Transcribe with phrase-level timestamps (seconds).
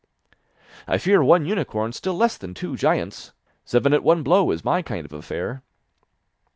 [0.87, 3.33] 'I fear one unicorn still less than two giants.
[3.65, 5.61] Seven at one blow, is my kind of affair.